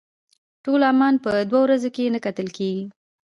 ټول 0.63 0.81
عمان 0.91 1.13
په 1.23 1.31
دوه 1.49 1.61
ورځو 1.63 1.89
کې 1.95 2.13
نه 2.15 2.19
کتل 2.25 2.47
کېږي. 2.57 2.85